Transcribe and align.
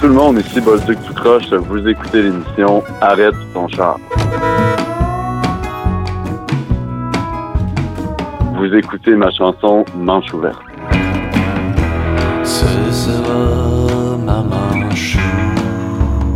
tout 0.00 0.08
le 0.08 0.14
monde, 0.14 0.38
ici 0.38 0.60
Bolduc 0.60 0.98
tout 1.06 1.14
croche. 1.14 1.52
Vous 1.52 1.86
écoutez 1.86 2.22
l'émission 2.22 2.82
Arrête 3.02 3.34
ton 3.52 3.68
char. 3.68 3.98
Vous 8.56 8.74
écoutez 8.74 9.14
ma 9.14 9.30
chanson 9.30 9.84
Manche 9.96 10.32
ouverte. 10.32 10.60
Ce 12.44 12.66
sera 12.90 14.16
ma 14.24 14.42
manche 14.42 15.18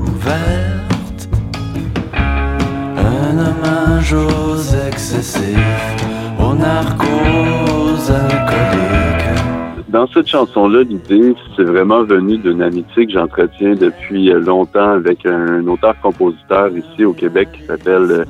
ouverte, 0.07 1.29
un 2.15 3.39
hommage 3.39 4.13
aux 4.13 4.57
excessifs, 4.89 5.97
aux 6.39 6.55
narcos 6.55 8.11
alcooliques. 8.11 9.14
Dans 9.95 10.09
cette 10.09 10.27
chanson-là, 10.27 10.83
l'idée, 10.83 11.37
c'est 11.55 11.63
vraiment 11.63 12.03
venu 12.03 12.37
d'une 12.39 12.63
amitié 12.63 13.07
que 13.07 13.13
j'entretiens 13.13 13.77
depuis 13.77 14.29
longtemps 14.33 14.91
avec 14.91 15.25
un 15.25 15.65
auteur-compositeur 15.69 16.71
ici 16.77 17.05
au 17.05 17.13
Québec 17.13 17.51
qui 17.53 17.63
s'appelle 17.63 18.11
euh, 18.11 18.25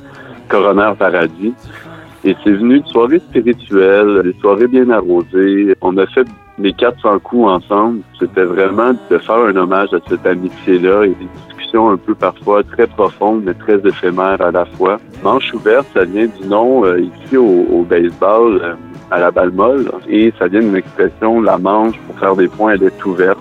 Coroner 0.50 0.92
Paradis. 0.98 1.54
Et 2.22 2.36
c'est 2.44 2.52
venu 2.52 2.80
de 2.80 2.86
soirées 2.88 3.18
spirituelles, 3.18 4.20
des 4.24 4.34
soirées 4.42 4.66
bien 4.66 4.90
arrosées. 4.90 5.74
On 5.80 5.96
a 5.96 6.06
fait 6.08 6.26
les 6.58 6.74
400 6.74 7.20
coups 7.20 7.48
ensemble. 7.48 8.00
C'était 8.20 8.44
vraiment 8.44 8.92
de 9.10 9.16
faire 9.16 9.34
un 9.34 9.56
hommage 9.56 9.88
à 9.94 10.00
cette 10.06 10.26
amitié-là 10.26 11.04
et 11.04 11.14
des 11.14 11.28
discussions 11.48 11.88
un 11.88 11.96
peu 11.96 12.14
parfois 12.14 12.62
très 12.62 12.86
profondes, 12.86 13.42
mais 13.42 13.54
très 13.54 13.76
éphémères 13.88 14.42
à 14.42 14.50
la 14.50 14.66
fois. 14.66 14.98
Manche 15.22 15.54
ouverte, 15.54 15.86
ça 15.94 16.04
vient 16.04 16.26
du 16.26 16.46
nom 16.46 16.84
euh, 16.84 17.00
ici 17.00 17.38
au, 17.38 17.86
baseball, 17.88 18.60
euh, 18.62 18.74
à 19.10 19.18
la 19.18 19.30
balle 19.30 19.50
molle, 19.50 19.90
et 20.08 20.32
ça 20.38 20.48
vient 20.48 20.60
d'une 20.60 20.76
expression, 20.76 21.40
la 21.40 21.58
manche, 21.58 21.98
pour 22.06 22.18
faire 22.18 22.36
des 22.36 22.48
points, 22.48 22.72
elle 22.74 22.82
est 22.84 23.04
ouverte. 23.04 23.38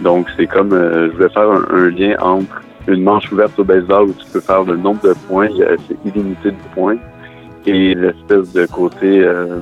Donc 0.00 0.28
c'est 0.36 0.46
comme, 0.46 0.72
euh, 0.72 1.08
je 1.10 1.16
voulais 1.16 1.28
faire 1.28 1.50
un, 1.50 1.90
lien 1.90 2.16
entre 2.20 2.62
une 2.86 3.02
manche 3.02 3.30
ouverte 3.32 3.58
au 3.58 3.64
baseball 3.64 4.08
où 4.08 4.12
tu 4.12 4.26
peux 4.32 4.40
faire 4.40 4.62
le 4.64 4.76
nombre 4.76 5.02
de 5.02 5.14
points, 5.28 5.48
c'est 5.88 5.96
illimité 6.04 6.52
de 6.52 6.74
points, 6.74 6.96
et 7.66 7.94
l'espèce 7.94 8.52
de 8.52 8.66
côté, 8.66 9.22
euh, 9.22 9.58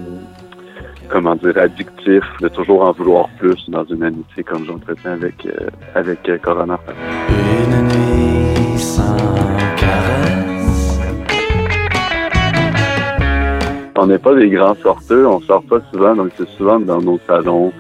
comment 1.09 1.35
dire, 1.37 1.57
addictif, 1.59 2.23
de 2.41 2.49
toujours 2.49 2.83
en 2.85 2.93
vouloir 2.93 3.29
plus 3.39 3.69
dans 3.69 3.85
une 3.85 4.05
amitié 4.05 4.45
comme 4.45 4.65
j'entretiens 4.65 5.13
avec, 5.13 5.47
euh, 5.47 5.69
avec. 5.95 6.29
Une 6.29 8.06
On 13.99 14.07
n'est 14.07 14.19
pas 14.19 14.35
des 14.35 14.51
grands 14.51 14.75
sorteux, 14.77 15.27
on 15.27 15.41
sort 15.41 15.63
pas 15.63 15.81
souvent, 15.93 16.15
donc 16.15 16.29
c'est 16.37 16.49
souvent 16.51 16.79
dans 16.79 17.01
nos 17.01 17.19
salons, 17.27 17.73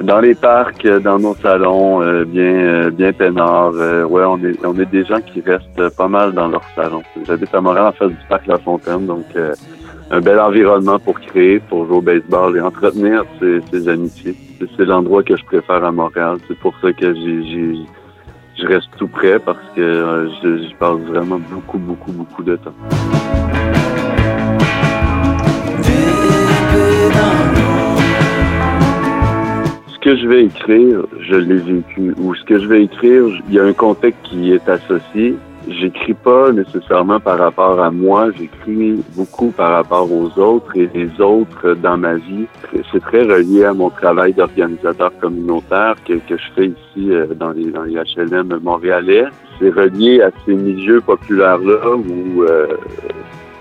dans 0.00 0.20
les 0.20 0.34
parcs, 0.34 0.84
euh, 0.86 0.98
dans 0.98 1.18
nos 1.18 1.34
salons, 1.36 2.02
euh, 2.02 2.24
bien 2.24 2.42
euh, 2.44 2.90
bien 2.90 3.12
peinards. 3.12 3.72
Euh, 3.74 4.04
ouais, 4.04 4.24
on 4.24 4.38
est 4.38 4.56
on 4.64 4.78
est 4.78 4.90
des 4.90 5.04
gens 5.04 5.20
qui 5.20 5.40
restent 5.42 5.94
pas 5.96 6.08
mal 6.08 6.32
dans 6.32 6.48
leur 6.48 6.62
salon. 6.74 7.02
J'habite 7.26 7.54
à 7.54 7.60
Montréal 7.60 7.86
en 7.88 7.92
face 7.92 8.08
du 8.10 8.16
parc 8.28 8.46
La 8.46 8.58
Fontaine, 8.58 9.06
donc 9.06 9.24
euh, 9.36 9.54
un 10.10 10.20
bel 10.20 10.40
environnement 10.40 10.98
pour 10.98 11.20
créer, 11.20 11.60
pour 11.60 11.86
jouer 11.86 11.96
au 11.96 12.00
baseball 12.00 12.56
et 12.56 12.60
entretenir 12.60 13.24
ces, 13.38 13.60
ces 13.70 13.88
amitiés. 13.88 14.34
C'est- 14.58 14.84
l'endroit 14.86 15.22
que 15.22 15.36
je 15.36 15.44
préfère 15.44 15.84
à 15.84 15.92
Montréal. 15.92 16.38
C'est 16.48 16.58
pour 16.58 16.74
ça 16.80 16.92
que 16.94 17.14
j'ai- 17.14 17.76
je 18.58 18.66
reste 18.66 18.88
tout 18.96 19.08
près 19.08 19.38
parce 19.38 19.58
que 19.74 19.82
euh, 19.82 20.28
je, 20.42 20.62
je 20.68 20.74
passe 20.76 20.98
vraiment 21.12 21.38
beaucoup, 21.50 21.76
beaucoup, 21.78 22.12
beaucoup 22.12 22.42
de 22.42 22.56
temps. 22.56 23.75
Que 30.06 30.16
je 30.16 30.28
vais 30.28 30.44
écrire, 30.44 31.04
je 31.18 31.34
l'ai 31.34 31.56
vécu. 31.56 32.14
Ou 32.20 32.32
ce 32.36 32.44
que 32.44 32.60
je 32.60 32.66
vais 32.68 32.84
écrire, 32.84 33.24
il 33.48 33.54
y 33.54 33.58
a 33.58 33.64
un 33.64 33.72
contexte 33.72 34.22
qui 34.22 34.52
est 34.52 34.68
associé. 34.68 35.34
J'écris 35.68 36.14
pas 36.14 36.52
nécessairement 36.52 37.18
par 37.18 37.38
rapport 37.38 37.80
à 37.80 37.90
moi, 37.90 38.30
j'écris 38.38 39.02
beaucoup 39.16 39.50
par 39.50 39.72
rapport 39.72 40.08
aux 40.12 40.30
autres 40.38 40.76
et 40.76 40.88
les 40.94 41.20
autres 41.20 41.74
dans 41.74 41.96
ma 41.96 42.14
vie. 42.14 42.46
C'est 42.92 43.00
très 43.00 43.24
relié 43.24 43.64
à 43.64 43.74
mon 43.74 43.90
travail 43.90 44.32
d'organisateur 44.32 45.10
communautaire 45.20 45.96
que, 46.04 46.14
je 46.28 46.36
fais 46.54 46.66
ici 46.66 47.10
euh, 47.10 47.26
dans 47.34 47.50
les, 47.50 47.72
dans 47.72 47.82
les 47.82 47.96
HLM 47.96 48.60
montréalais. 48.62 49.24
C'est 49.58 49.70
relié 49.70 50.22
à 50.22 50.30
ces 50.44 50.54
milieux 50.54 51.00
populaires-là 51.00 51.96
où 51.96 52.44
euh, 52.44 52.68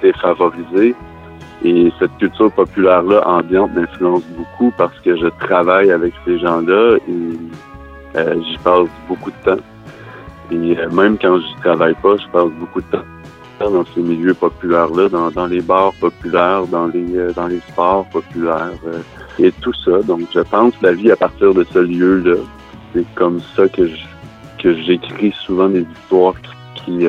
défavorisés. 0.03 0.94
Et 1.65 1.91
cette 1.97 2.15
culture 2.19 2.51
populaire-là, 2.51 3.27
ambiante, 3.27 3.73
m'influence 3.73 4.21
beaucoup 4.37 4.71
parce 4.77 4.97
que 4.99 5.17
je 5.17 5.25
travaille 5.47 5.89
avec 5.89 6.13
ces 6.23 6.37
gens-là 6.37 6.97
et 7.07 8.17
euh, 8.17 8.35
j'y 8.43 8.57
passe 8.59 8.87
beaucoup 9.09 9.31
de 9.31 9.35
temps. 9.43 9.63
Et 10.51 10.77
euh, 10.77 10.89
même 10.91 11.17
quand 11.17 11.39
je 11.39 11.61
travaille 11.61 11.95
pas, 11.95 12.17
je 12.17 12.27
passe 12.27 12.51
beaucoup 12.59 12.81
de 12.81 12.85
temps 12.91 13.03
dans 13.59 13.85
ces 13.95 14.01
milieux 14.01 14.35
populaires-là, 14.35 15.09
dans, 15.09 15.47
les 15.47 15.61
bars 15.61 15.93
populaires, 15.99 16.67
dans 16.67 16.85
les 16.85 17.17
euh, 17.17 17.31
dans 17.33 17.47
les 17.47 17.61
sports 17.61 18.05
populaires 18.09 18.73
et 19.39 19.51
tout 19.53 19.73
ça. 19.73 20.03
Donc, 20.03 20.21
je 20.35 20.41
pense 20.41 20.73
la 20.83 20.91
vie 20.91 21.09
à 21.09 21.15
partir 21.15 21.51
de 21.55 21.63
ce 21.73 21.79
lieu-là. 21.79 22.35
C'est 22.93 23.05
comme 23.15 23.39
ça 23.55 23.67
que 23.69 23.89
que 24.61 24.75
j'écris 24.83 25.33
souvent 25.43 25.69
des 25.69 25.85
histoires 25.95 26.35
qui 26.75 27.07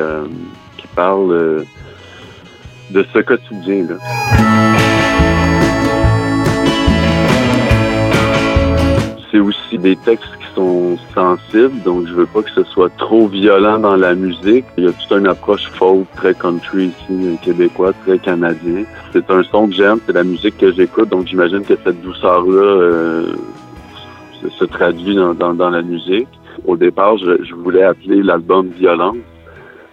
qui, 0.78 0.86
parlent 0.94 1.66
de 2.90 3.04
ce 3.12 3.18
quotidien-là. 3.18 3.96
C'est 9.30 9.40
aussi 9.40 9.78
des 9.78 9.96
textes 9.96 10.30
qui 10.38 10.54
sont 10.54 10.96
sensibles, 11.14 11.82
donc 11.82 12.06
je 12.06 12.14
veux 12.14 12.26
pas 12.26 12.42
que 12.42 12.50
ce 12.50 12.64
soit 12.64 12.90
trop 12.96 13.28
violent 13.28 13.78
dans 13.78 13.96
la 13.96 14.14
musique. 14.14 14.64
Il 14.78 14.84
y 14.84 14.88
a 14.88 14.92
toute 14.92 15.18
une 15.18 15.26
approche 15.26 15.68
folk, 15.72 16.06
très 16.16 16.34
country 16.34 16.86
ici, 16.86 17.38
québécois, 17.42 17.92
très 18.04 18.18
canadien. 18.18 18.84
C'est 19.12 19.30
un 19.30 19.42
son 19.44 19.68
que 19.68 19.74
j'aime, 19.74 19.98
c'est 20.06 20.12
la 20.12 20.24
musique 20.24 20.56
que 20.56 20.72
j'écoute, 20.72 21.08
donc 21.10 21.26
j'imagine 21.26 21.62
que 21.62 21.74
cette 21.84 22.00
douceur-là 22.02 22.62
euh, 22.62 23.36
se, 24.58 24.64
traduit 24.64 25.16
dans, 25.16 25.34
dans, 25.34 25.54
dans 25.54 25.70
la 25.70 25.82
musique. 25.82 26.28
Au 26.64 26.76
départ, 26.76 27.18
je, 27.18 27.42
je 27.44 27.54
voulais 27.54 27.82
appeler 27.82 28.22
l'album 28.22 28.68
Violence 28.68 29.16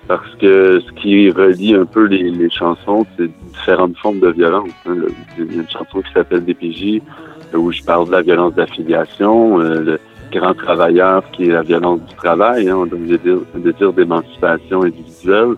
parce 0.07 0.35
que 0.35 0.81
ce 0.81 0.91
qui 0.93 1.29
relie 1.29 1.75
un 1.75 1.85
peu 1.85 2.05
les, 2.05 2.29
les 2.29 2.49
chansons, 2.49 3.05
c'est 3.17 3.29
différentes 3.53 3.97
formes 3.97 4.19
de 4.19 4.29
violence. 4.29 4.69
hein. 4.85 4.95
Il 5.37 5.45
y 5.45 5.59
a 5.59 5.61
une 5.61 5.69
chanson 5.69 6.01
qui 6.01 6.11
s'appelle 6.13 6.43
DPJ, 6.43 7.01
où 7.53 7.71
je 7.71 7.81
parle 7.83 8.07
de 8.07 8.11
la 8.11 8.21
violence 8.21 8.53
d'affiliation, 8.55 9.59
euh, 9.59 9.79
le 9.81 9.99
grand 10.31 10.53
travailleur 10.53 11.23
qui 11.31 11.45
est 11.45 11.53
la 11.53 11.61
violence 11.61 12.01
du 12.01 12.15
travail, 12.15 12.67
hein, 12.69 12.85
donc 12.85 12.99
le 12.99 13.17
désir, 13.17 13.37
le 13.53 13.71
désir 13.71 13.93
d'émancipation 13.93 14.83
individuelle 14.83 15.53
euh, 15.53 15.55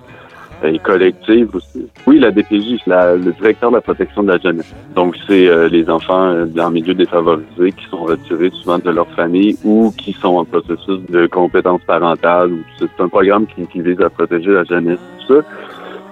et 0.64 0.80
collective 0.80 1.50
aussi. 1.56 1.88
Oui, 2.08 2.20
la 2.20 2.32
DPJ, 2.32 2.80
la- 2.88 3.16
le 3.16 3.32
directeur 3.34 3.70
de 3.72 3.76
la 3.76 3.82
protection 3.82 4.24
de 4.24 4.30
la 4.32 4.38
jeunesse. 4.40 4.74
Donc, 4.96 5.16
c'est 5.28 5.48
euh, 5.48 5.68
les 5.70 5.90
enfants 5.90 6.26
euh, 6.32 6.46
dans 6.46 6.68
le 6.70 6.74
milieu 6.76 6.94
défavorisé 6.94 7.72
qui 7.72 7.86
sont 7.90 8.04
retirés 8.04 8.50
souvent 8.52 8.80
de 8.80 8.90
leur 8.90 9.08
famille 9.10 9.58
ou 9.64 9.92
qui 9.98 10.14
sont 10.14 10.36
en 10.38 10.46
processus 10.46 11.00
de 11.10 11.28
compétences 11.28 11.82
parentales. 11.86 12.52
C'est 12.80 12.90
un 13.00 13.08
programme 13.10 13.46
qui, 13.48 13.66
qui 13.68 13.82
vise 13.82 14.00
à 14.02 14.10
protéger 14.10 14.52
la 14.52 14.64
jeunesse, 14.64 15.00
tout 15.28 15.36
ça. 15.36 15.42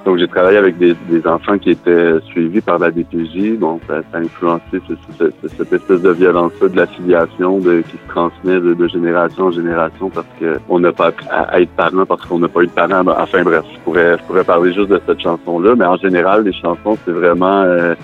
Donc, 0.06 0.18
j'ai 0.18 0.28
travaillé 0.28 0.58
avec 0.58 0.78
des, 0.78 0.96
des 1.10 1.26
enfants 1.26 1.58
qui 1.58 1.70
étaient 1.72 2.20
suivis 2.26 2.60
par 2.60 2.78
la 2.78 2.92
DPJ. 2.92 3.58
Bon, 3.58 3.80
ça, 3.88 4.02
ça 4.12 4.18
a 4.18 4.22
influencé 4.22 4.64
ce- 4.88 4.94
ce- 5.18 5.32
ce- 5.42 5.48
cette 5.56 5.72
espèce 5.72 6.02
de 6.02 6.10
violence-là, 6.12 6.68
de 6.68 6.76
l'affiliation 6.76 7.60
de, 7.60 7.82
qui 7.82 7.92
se 7.98 8.10
transmet 8.10 8.60
de, 8.60 8.74
de 8.74 8.88
génération 8.90 9.46
en 9.46 9.52
génération 9.52 10.10
parce 10.10 10.28
que 10.42 10.60
on 10.68 10.80
n'a 10.80 10.92
pas 10.92 11.12
à 11.30 11.62
être 11.62 11.70
parent 11.78 12.06
parce 12.06 12.26
qu'on 12.26 12.40
n'a 12.40 12.50
pas 12.50 12.64
eu 12.64 12.68
de 12.68 12.72
parents. 12.72 13.04
Ben, 13.06 13.16
Enfin 13.18 13.44
bref, 13.44 13.64
je 13.74 13.80
pourrais, 13.80 14.18
je 14.18 14.24
pourrais 14.24 14.44
parler 14.44 14.74
juste 14.74 14.90
de 14.90 15.00
cette 15.08 15.22
chanson-là, 15.22 15.74
mais 15.78 15.86
en 15.86 15.96
général, 15.98 16.44
les 16.44 16.54
chansons, 16.54 16.98
c'est 17.06 17.12
vraiment... 17.12 17.62
euh, 17.64 17.96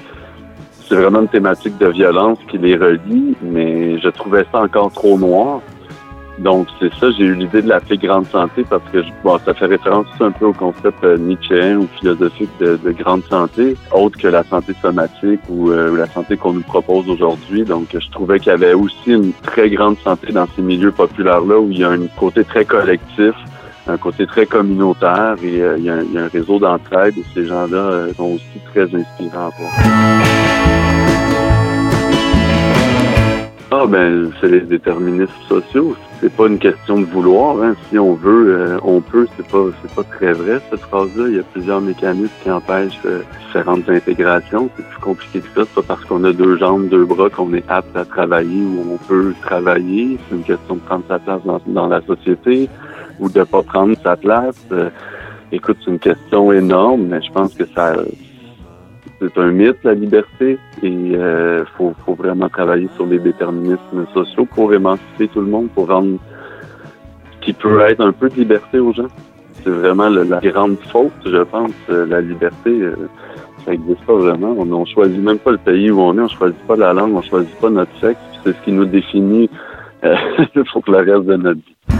c'est 0.87 0.95
vraiment 0.95 1.19
une 1.21 1.27
thématique 1.27 1.77
de 1.77 1.87
violence 1.87 2.39
qui 2.49 2.57
les 2.57 2.75
relie, 2.75 3.35
mais 3.43 3.99
je 3.99 4.09
trouvais 4.09 4.43
ça 4.51 4.61
encore 4.61 4.91
trop 4.91 5.19
noir. 5.19 5.59
Donc, 6.39 6.67
c'est 6.79 6.93
ça, 6.95 7.11
j'ai 7.11 7.25
eu 7.25 7.35
l'idée 7.35 7.61
de 7.61 7.67
l'appeler 7.67 7.97
grande 7.97 8.25
santé 8.27 8.63
parce 8.69 8.83
que 8.91 8.99
bon, 9.23 9.37
ça 9.45 9.53
fait 9.53 9.65
référence 9.65 10.07
un 10.21 10.31
peu 10.31 10.45
au 10.45 10.53
concept 10.53 11.03
euh, 11.03 11.17
nietzschéen 11.17 11.77
ou 11.77 11.87
philosophique 11.99 12.49
de, 12.59 12.77
de 12.77 12.91
grande 12.91 13.23
santé, 13.25 13.75
autre 13.91 14.17
que 14.17 14.27
la 14.27 14.43
santé 14.45 14.73
somatique 14.81 15.41
ou, 15.49 15.71
euh, 15.71 15.91
ou 15.91 15.95
la 15.97 16.07
santé 16.07 16.37
qu'on 16.37 16.53
nous 16.53 16.61
propose 16.61 17.09
aujourd'hui. 17.09 17.63
Donc, 17.63 17.87
je 17.93 18.09
trouvais 18.11 18.39
qu'il 18.39 18.51
y 18.51 18.55
avait 18.55 18.73
aussi 18.73 19.11
une 19.11 19.33
très 19.33 19.69
grande 19.69 19.97
santé 19.99 20.31
dans 20.31 20.47
ces 20.55 20.61
milieux 20.61 20.93
populaires-là 20.93 21.59
où 21.59 21.69
il 21.71 21.79
y 21.79 21.83
a 21.83 21.89
un 21.89 22.07
côté 22.17 22.45
très 22.45 22.63
collectif, 22.63 23.35
un 23.87 23.97
côté 23.97 24.25
très 24.25 24.45
communautaire 24.45 25.35
et 25.43 25.61
euh, 25.61 25.77
il, 25.77 25.83
y 25.83 25.89
a 25.89 25.95
un, 25.95 26.27
réseau 26.27 26.59
d'entraide 26.59 27.17
et 27.17 27.25
ces 27.33 27.45
gens-là 27.45 27.77
euh, 27.77 28.13
sont 28.13 28.35
aussi 28.35 28.59
très 28.71 28.83
inspirants 28.83 29.49
Ah, 33.81 33.87
ben 33.87 34.29
c'est 34.41 34.49
les 34.49 34.59
déterministes 34.59 35.31
sociaux. 35.47 35.95
C'est 36.19 36.33
pas 36.33 36.47
une 36.47 36.59
question 36.59 36.99
de 36.99 37.05
vouloir. 37.05 37.63
Hein. 37.63 37.77
Si 37.87 37.97
on 37.97 38.13
veut, 38.13 38.53
euh, 38.53 38.77
on 38.83 38.99
peut. 38.99 39.25
C'est 39.37 39.47
pas 39.47 39.67
c'est 39.81 39.95
pas 39.95 40.03
très 40.03 40.33
vrai 40.33 40.59
cette 40.69 40.81
phrase-là. 40.81 41.29
Il 41.29 41.35
y 41.37 41.39
a 41.39 41.43
plusieurs 41.43 41.79
mécanismes 41.79 42.33
qui 42.43 42.51
empêchent 42.51 42.99
euh, 43.05 43.21
différentes 43.45 43.87
intégrations. 43.87 44.69
C'est 44.75 44.85
plus 44.85 44.99
compliqué 44.99 45.39
que 45.39 45.47
ça. 45.47 45.61
C'est 45.63 45.75
pas 45.75 45.95
parce 45.95 46.03
qu'on 46.03 46.25
a 46.25 46.33
deux 46.33 46.57
jambes, 46.57 46.89
deux 46.89 47.05
bras 47.05 47.29
qu'on 47.29 47.53
est 47.53 47.63
apte 47.69 47.95
à 47.95 48.03
travailler 48.03 48.63
ou 48.63 48.95
on 48.95 48.97
peut 48.97 49.33
travailler. 49.41 50.17
C'est 50.27 50.35
une 50.35 50.43
question 50.43 50.75
de 50.75 50.81
prendre 50.81 51.05
sa 51.07 51.17
place 51.17 51.41
dans, 51.45 51.61
dans 51.65 51.87
la 51.87 52.01
société 52.01 52.67
ou 53.21 53.29
de 53.29 53.43
pas 53.45 53.63
prendre 53.63 53.95
sa 54.03 54.17
place. 54.17 54.61
Euh, 54.73 54.89
écoute, 55.53 55.77
c'est 55.85 55.91
une 55.91 55.99
question 55.99 56.51
énorme, 56.51 57.03
mais 57.03 57.21
je 57.21 57.31
pense 57.31 57.53
que 57.53 57.63
ça 57.73 57.95
c'est 59.19 59.37
un 59.37 59.51
mythe, 59.51 59.83
la 59.83 59.93
liberté, 59.93 60.57
et 60.81 60.87
il 60.87 61.15
euh, 61.15 61.65
faut, 61.77 61.93
faut, 62.05 62.13
vraiment 62.13 62.47
travailler 62.47 62.87
sur 62.95 63.05
les 63.05 63.19
déterminismes 63.19 64.05
sociaux 64.13 64.45
pour 64.45 64.73
émanciper 64.73 65.27
tout 65.27 65.41
le 65.41 65.47
monde, 65.47 65.69
pour 65.69 65.87
rendre 65.87 66.17
qui 67.41 67.53
peut 67.53 67.81
être 67.81 68.01
un 68.01 68.11
peu 68.11 68.29
de 68.29 68.35
liberté 68.35 68.79
aux 68.79 68.93
gens. 68.93 69.07
C'est 69.63 69.69
vraiment 69.69 70.07
la 70.09 70.39
grande 70.39 70.77
faute, 70.91 71.11
je 71.25 71.43
pense. 71.43 71.71
Euh, 71.89 72.05
la 72.05 72.21
liberté, 72.21 72.69
euh, 72.69 72.95
ça 73.65 73.71
n'existe 73.71 74.05
pas 74.05 74.15
vraiment. 74.15 74.55
On, 74.57 74.71
on 74.71 74.85
choisit 74.85 75.19
même 75.19 75.39
pas 75.39 75.51
le 75.51 75.57
pays 75.57 75.91
où 75.91 75.99
on 75.99 76.17
est, 76.17 76.21
on 76.21 76.29
choisit 76.29 76.59
pas 76.65 76.77
la 76.77 76.93
langue, 76.93 77.13
on 77.13 77.21
choisit 77.21 77.55
pas 77.59 77.69
notre 77.69 77.93
sexe. 77.99 78.19
C'est 78.43 78.53
ce 78.53 78.61
qui 78.63 78.71
nous 78.71 78.85
définit 78.85 79.49
pour 80.71 80.83
le 80.87 80.97
reste 80.97 81.25
de 81.25 81.35
notre 81.35 81.59
vie. 81.59 81.98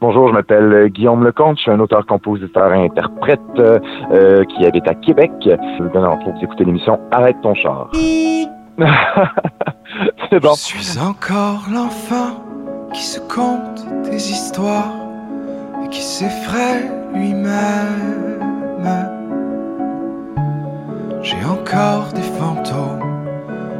Bonjour, 0.00 0.28
je 0.28 0.32
m'appelle 0.32 0.88
Guillaume 0.88 1.24
Lecomte, 1.24 1.58
je 1.58 1.62
suis 1.62 1.70
un 1.70 1.78
auteur, 1.78 2.06
compositeur 2.06 2.72
et 2.72 2.86
interprète 2.86 3.40
euh, 3.58 3.78
euh, 4.12 4.44
qui 4.44 4.64
habite 4.64 4.88
à 4.88 4.94
Québec. 4.94 5.30
Je 5.44 5.82
vous 5.82 5.90
donne 5.90 6.06
en 6.06 6.16
vous 6.16 6.32
d'écouter 6.40 6.64
l'émission 6.64 6.98
Arrête 7.10 7.36
ton 7.42 7.54
char. 7.54 7.90
C'est 10.30 10.40
bon. 10.40 10.54
Je 10.54 10.60
suis 10.60 10.98
encore 10.98 11.66
l'enfant 11.70 12.42
qui 12.94 13.02
se 13.02 13.20
compte 13.20 13.86
des 14.04 14.30
histoires 14.30 14.94
et 15.84 15.88
qui 15.88 16.02
s'effraie 16.02 16.90
lui-même. 17.14 18.32
J'ai 21.22 21.44
encore 21.44 22.12
des 22.12 22.22
fantômes, 22.22 23.26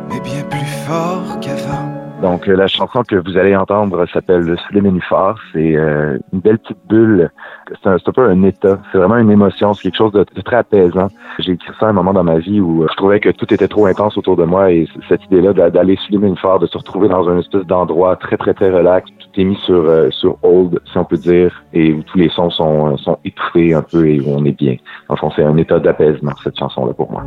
mais 0.09 0.21
bien 0.21 0.45
plus 0.45 0.67
forts 0.87 1.41
qu'avant. 1.41 2.02
Donc, 2.23 2.49
euh, 2.49 2.55
la 2.55 2.69
chanson 2.69 3.03
que 3.03 3.17
vous 3.17 3.37
allez 3.37 3.57
entendre 3.57 4.07
s'appelle 4.13 4.45
Sous 4.45 4.75
les 4.75 4.81
nénuphars. 4.81 5.37
C'est 5.53 5.77
euh, 5.77 6.19
une 6.33 6.39
belle 6.39 6.61
petite 6.61 6.79
bulle. 6.89 7.31
C'est 7.69 7.89
un, 7.89 7.97
un, 7.97 8.13
peu 8.13 8.29
un 8.29 8.45
état. 8.45 8.79
C'est 8.93 8.99
vraiment 8.99 9.17
une 9.17 9.31
émotion. 9.33 9.75
C'est 9.75 9.83
quelque 9.83 9.97
chose 9.97 10.13
de, 10.13 10.25
très 10.45 10.57
apaisant. 10.57 11.09
J'ai 11.41 11.53
écrit 11.53 11.73
ça 11.81 11.87
à 11.87 11.89
un 11.89 11.93
moment 11.93 12.13
dans 12.13 12.23
ma 12.23 12.39
vie 12.39 12.61
où 12.61 12.85
euh, 12.85 12.87
je 12.89 12.97
trouvais 12.97 13.19
que 13.19 13.31
tout 13.31 13.53
était 13.53 13.67
trop 13.67 13.87
intense 13.87 14.17
autour 14.17 14.37
de 14.37 14.45
moi 14.45 14.71
et 14.71 14.87
cette 15.09 15.25
idée-là 15.25 15.53
d'aller 15.71 15.97
sous 15.97 16.13
les 16.13 16.19
nénuphars, 16.19 16.61
de 16.61 16.67
se 16.67 16.79
retrouver 16.79 17.09
dans 17.09 17.29
un 17.29 17.41
espèce 17.41 17.67
d'endroit 17.67 18.15
très, 18.15 18.37
très, 18.37 18.55
très 18.55 18.71
relax. 18.71 19.11
Tout 19.19 19.41
est 19.41 19.45
mis 19.45 19.59
sur, 19.65 20.13
sur 20.13 20.39
hold, 20.45 20.79
si 20.93 20.99
on 20.99 21.05
peut 21.05 21.17
dire, 21.17 21.65
et 21.73 21.93
où 21.93 22.05
tous 22.05 22.19
les 22.19 22.29
sons 22.29 22.51
sont, 22.51 22.97
sont 22.99 23.19
étouffés 23.25 23.75
un 23.75 23.83
peu 23.83 24.07
et 24.07 24.21
où 24.21 24.29
on 24.29 24.45
est 24.45 24.57
bien. 24.57 24.77
En 25.09 25.17
fond, 25.17 25.33
c'est 25.35 25.43
un 25.43 25.57
état 25.57 25.81
d'apaisement, 25.81 26.33
cette 26.45 26.57
chanson-là, 26.57 26.93
pour 26.93 27.11
moi. 27.11 27.25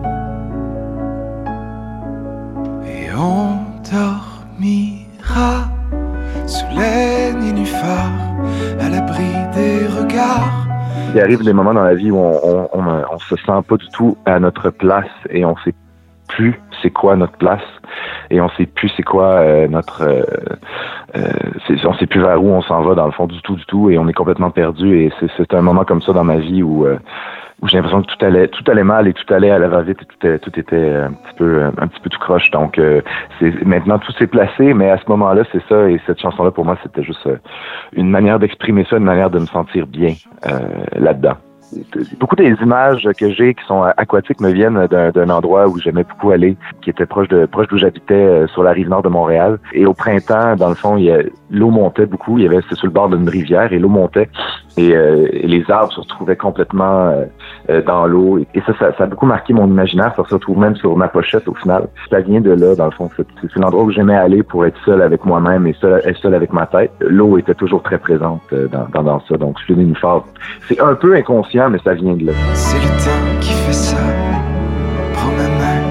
Et 2.86 3.10
on 3.14 3.56
Il 11.14 11.22
arrive 11.22 11.44
des 11.44 11.54
moments 11.54 11.74
dans 11.74 11.84
la 11.84 11.96
vie 11.96 12.12
où 12.12 12.18
on, 12.18 12.70
on, 12.74 13.20
se 13.20 13.36
sent 13.36 13.62
pas 13.68 13.78
du 13.78 13.88
tout 13.90 14.18
à 14.26 14.40
notre 14.40 14.70
place 14.70 15.10
et 15.30 15.46
on 15.46 15.56
sait 15.64 15.74
plus 16.28 16.60
c'est 16.82 16.90
quoi 16.90 17.16
notre 17.16 17.38
place 17.38 17.64
et 18.30 18.42
on 18.42 18.50
sait 18.50 18.66
plus 18.66 18.92
c'est 18.98 19.04
quoi 19.04 19.36
euh, 19.36 19.68
notre 19.68 20.04
euh, 20.04 20.24
euh, 21.16 21.84
on 21.86 21.94
sait 21.94 22.08
plus 22.08 22.22
vers 22.22 22.44
où 22.44 22.50
on 22.50 22.62
s'en 22.62 22.82
va 22.82 22.96
dans 22.96 23.06
le 23.06 23.12
fond 23.12 23.28
du 23.28 23.42
tout 23.42 23.56
du 23.56 23.66
tout 23.66 23.90
et 23.90 23.98
on 23.98 24.08
est 24.08 24.14
complètement 24.14 24.52
perdu 24.52 25.00
et 25.00 25.12
c'est 25.38 25.54
un 25.54 25.62
moment 25.62 25.86
comme 25.86 26.02
ça 26.02 26.14
dans 26.14 26.24
ma 26.24 26.38
vie 26.38 26.64
où 26.64 26.86
où 27.62 27.68
j'ai 27.68 27.78
l'impression 27.78 28.02
que 28.02 28.08
tout 28.08 28.26
allait 28.26 28.48
tout 28.48 28.64
allait 28.70 28.84
mal 28.84 29.08
et 29.08 29.14
tout 29.14 29.34
allait 29.34 29.52
à 29.52 29.60
la 29.60 29.68
va-vite 29.68 30.00
et 30.02 30.06
tout, 30.06 30.38
tout 30.50 30.60
était 30.60 30.94
un 30.94 31.14
petit 31.14 31.36
peu 31.38 31.64
un 31.64 31.88
petit 31.88 32.00
peu 32.02 32.10
tout 32.10 32.20
croche. 32.20 32.52
Donc 32.52 32.80
c'est 33.40 33.66
maintenant 33.66 34.00
tout 34.00 34.12
s'est 34.14 34.28
placé 34.28 34.74
mais 34.74 34.90
à 34.90 34.98
ce 34.98 35.04
moment-là 35.10 35.44
c'est 35.52 35.64
ça. 35.68 35.90
Et 35.90 36.00
cette 36.06 36.20
chanson 36.20 36.44
là 36.44 36.52
pour 36.52 36.66
moi 36.66 36.78
c'était 36.84 37.04
juste 37.04 37.28
une 37.94 38.10
manière 38.10 38.40
d'exprimer 38.40 38.86
ça 38.90 38.98
une 38.98 39.04
manière 39.04 39.30
de 39.30 39.40
me 39.40 39.46
sentir 39.46 39.88
bien 39.88 40.14
là-dedans 40.94 41.38
beaucoup 42.20 42.36
des 42.36 42.56
images 42.62 43.08
que 43.18 43.32
j'ai 43.32 43.54
qui 43.54 43.64
sont 43.66 43.84
aquatiques 43.98 44.42
me 44.42 44.52
viennent 44.52 44.88
d'un 44.88 45.30
endroit 45.30 45.68
où 45.68 45.80
j'aimais 45.80 46.04
beaucoup 46.04 46.32
aller, 46.32 46.58
qui 46.82 46.90
était 46.90 47.06
proche 47.06 47.28
de 47.28 47.46
proche 47.46 47.68
d'où 47.68 47.78
j'habitais 47.78 48.14
euh, 48.14 48.48
sur 48.48 48.64
la 48.64 48.72
rive 48.72 48.90
nord 48.90 49.02
de 49.02 49.10
Montréal. 49.10 49.60
Et 49.74 49.86
au 49.86 49.94
printemps, 49.94 50.56
dans 50.56 50.70
le 50.70 50.76
fond, 50.76 50.98
l'eau 51.50 51.70
montait 51.70 52.06
beaucoup. 52.06 52.38
Il 52.38 52.44
y 52.44 52.48
avait 52.48 52.62
c'était 52.62 52.76
sur 52.76 52.88
le 52.88 52.94
bord 52.94 53.10
d'une 53.10 53.28
rivière 53.30 53.72
et 53.74 53.80
l'eau 53.80 53.90
montait 53.90 54.30
et, 54.78 54.96
euh, 54.96 55.28
les 55.32 55.64
arbres 55.70 55.92
se 55.92 56.02
retrouvaient 56.02 56.36
complètement 56.36 57.14
euh, 57.70 57.82
dans 57.82 58.06
l'eau. 58.06 58.40
Et, 58.54 58.62
ça, 58.66 58.74
ça, 58.98 59.04
a 59.04 59.06
beaucoup 59.08 59.26
marqué 59.26 59.54
mon 59.54 59.68
imaginaire. 59.68 60.14
Ça 60.16 60.24
se 60.26 60.34
retrouve 60.34 60.60
même 60.60 60.76
sur 60.76 60.96
ma 60.96 61.08
pochette 61.08 61.48
au 61.48 61.54
final. 61.56 61.88
Ça 62.10 62.20
vient 62.20 62.42
de 62.42 62.52
là, 62.52 62.76
dans 62.76 62.86
le 62.86 62.92
fond. 62.92 63.10
C'est 63.18 63.56
l'endroit 63.58 63.84
où 63.84 63.92
j'aimais 63.92 64.16
aller 64.16 64.44
pour 64.44 64.66
être 64.66 64.78
seul 64.86 65.02
avec 65.02 65.26
moi-même 65.26 65.68
et 65.68 65.74
seul, 65.74 66.02
être 66.06 66.18
seul 66.20 66.36
avec 66.36 66.54
ma 66.54 66.66
tête. 66.66 66.92
L'eau 67.00 67.38
était 67.38 67.56
toujours 67.56 67.84
très 67.84 67.98
présente 67.98 68.42
dans, 68.72 69.04
dans, 69.04 69.20
ça. 69.22 69.38
Donc, 69.38 69.58
je 69.68 69.74
une 69.74 69.96
C'est 70.68 70.80
un 70.80 70.96
peu 70.96 71.16
inconscient 71.16 71.55
mais 71.56 71.80
ça 71.84 71.94
vient 71.94 72.16
de 72.16 72.26
là. 72.26 72.34
C'est 72.54 72.78
le 72.78 72.90
temps 73.04 73.40
qui 73.40 73.54
fait 73.54 73.74
ça. 73.74 73.98
Prends 75.14 75.32
ma 75.32 75.48
main 75.48 75.82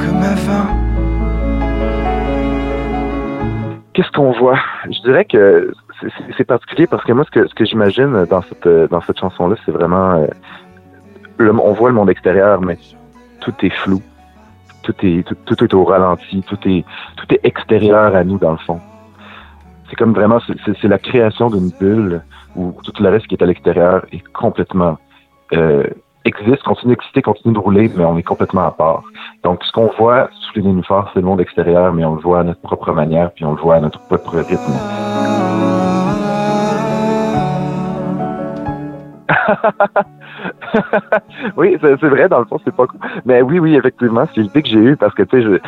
comme 0.00 0.22
avant. 0.22 0.68
Qu'est-ce 3.92 4.10
qu'on 4.12 4.32
voit? 4.32 4.58
Je 4.86 5.00
dirais 5.02 5.26
que 5.26 5.72
c'est 6.36 6.44
particulier 6.44 6.86
parce 6.86 7.04
que 7.04 7.12
moi, 7.12 7.24
ce 7.26 7.30
que, 7.30 7.46
ce 7.46 7.54
que 7.54 7.64
j'imagine 7.64 8.24
dans 8.24 8.40
cette, 8.42 8.66
dans 8.66 9.02
cette 9.02 9.18
chanson-là, 9.18 9.56
c'est 9.66 9.72
vraiment. 9.72 10.12
Euh, 10.12 10.26
le, 11.36 11.50
on 11.52 11.72
voit 11.74 11.90
le 11.90 11.94
monde 11.94 12.08
extérieur, 12.08 12.62
mais 12.62 12.78
tout 13.40 13.54
est 13.62 13.70
flou. 13.70 14.00
Tout 14.82 14.94
est, 15.02 15.26
tout, 15.26 15.36
tout 15.44 15.62
est 15.62 15.74
au 15.74 15.84
ralenti. 15.84 16.42
Tout 16.48 16.58
est, 16.66 16.84
tout 17.16 17.26
est 17.34 17.40
extérieur 17.44 18.16
à 18.16 18.24
nous, 18.24 18.38
dans 18.38 18.52
le 18.52 18.58
fond. 18.58 18.80
C'est 19.90 19.96
comme 19.96 20.14
vraiment, 20.14 20.38
c'est 20.64 20.88
la 20.88 20.98
création 20.98 21.50
d'une 21.50 21.70
bulle 21.78 22.22
où 22.56 22.74
tout 22.82 22.92
le 23.02 23.10
reste 23.10 23.26
qui 23.26 23.34
est 23.34 23.42
à 23.42 23.46
l'extérieur 23.46 24.06
est 24.10 24.22
complètement 24.32 24.98
euh, 25.54 25.84
existe, 26.24 26.62
continue 26.62 26.94
d'exister, 26.94 27.22
continue 27.22 27.54
de 27.54 27.58
rouler, 27.58 27.90
mais 27.96 28.04
on 28.04 28.16
est 28.16 28.22
complètement 28.22 28.66
à 28.66 28.70
part. 28.70 29.02
Donc, 29.42 29.64
ce 29.64 29.72
qu'on 29.72 29.90
voit 29.98 30.28
sous 30.32 30.52
les 30.56 30.62
nénuphars, 30.62 31.10
c'est 31.12 31.20
le 31.20 31.26
monde 31.26 31.40
extérieur, 31.40 31.92
mais 31.92 32.04
on 32.04 32.14
le 32.14 32.20
voit 32.20 32.40
à 32.40 32.44
notre 32.44 32.60
propre 32.60 32.92
manière, 32.92 33.32
puis 33.32 33.44
on 33.44 33.52
le 33.52 33.60
voit 33.60 33.76
à 33.76 33.80
notre 33.80 34.00
propre 34.00 34.38
rythme. 34.38 34.72
oui, 41.56 41.76
c'est 41.80 42.02
vrai, 42.02 42.28
dans 42.28 42.40
le 42.40 42.44
fond, 42.44 42.58
c'est 42.64 42.74
pas 42.74 42.86
cool. 42.86 43.00
Mais 43.24 43.42
oui, 43.42 43.58
oui, 43.58 43.74
effectivement, 43.74 44.26
c'est 44.34 44.40
l'idée 44.40 44.62
que 44.62 44.68
j'ai 44.68 44.78
eue 44.78 44.96
parce 44.96 45.14
que, 45.14 45.22
tu 45.22 45.42
sais, 45.42 45.60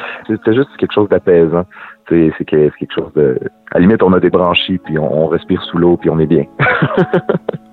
c'est 0.45 0.55
juste 0.55 0.71
quelque 0.79 0.93
chose 0.93 1.09
d'apaisant. 1.09 1.65
C'est 2.09 2.33
quelque 2.45 2.95
chose 2.95 3.13
de... 3.15 3.39
À 3.73 3.79
la 3.79 3.81
limite, 3.81 4.03
on 4.03 4.13
a 4.13 4.21
des 4.21 4.31
branchies, 4.31 4.79
puis 4.79 4.99
on 4.99 5.27
respire 5.27 5.63
sous 5.65 5.79
l'eau, 5.79 5.97
puis 5.97 6.11
on 6.11 6.19
est 6.19 6.27
bien. 6.27 6.45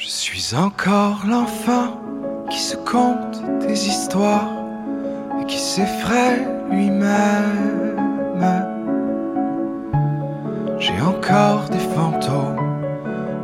Je 0.00 0.06
suis 0.06 0.54
encore 0.54 1.24
l'enfant 1.26 2.00
qui 2.48 2.60
se 2.60 2.76
conte 2.76 3.42
des 3.66 3.88
histoires 3.88 4.48
et 5.40 5.44
qui 5.46 5.58
s'effraie 5.58 6.46
lui-même. 6.70 7.96
J'ai 10.78 11.00
encore 11.00 11.68
des 11.68 11.80
fantômes, 11.96 12.60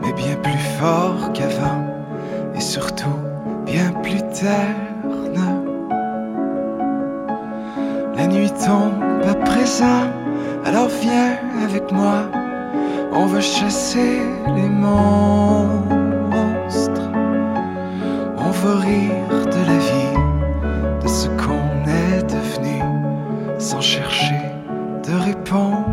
mais 0.00 0.12
bien 0.12 0.36
plus 0.36 0.78
forts 0.78 1.32
qu'avant 1.32 1.88
et 2.54 2.60
surtout 2.60 3.18
bien 3.66 3.90
plus 4.04 4.22
ternes. 4.28 5.34
La 8.16 8.28
nuit 8.28 8.52
tombe 8.64 9.02
à 9.28 9.34
présent, 9.34 10.04
alors 10.64 10.86
viens 11.02 11.36
avec 11.64 11.90
moi, 11.90 12.30
on 13.12 13.26
va 13.26 13.40
chasser 13.40 14.20
les 14.54 14.68
monts. 14.68 15.93
De 18.64 18.70
la 18.70 19.78
vie, 19.78 20.14
de 21.02 21.06
ce 21.06 21.28
qu'on 21.28 21.86
est 21.86 22.22
devenu, 22.22 22.80
sans 23.58 23.82
chercher 23.82 24.40
de 25.06 25.12
réponse. 25.22 25.83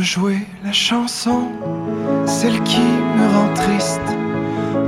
Rejouer 0.00 0.46
la 0.64 0.72
chanson, 0.72 1.42
celle 2.24 2.58
qui 2.62 2.80
me 3.18 3.26
rend 3.36 3.52
triste. 3.54 4.08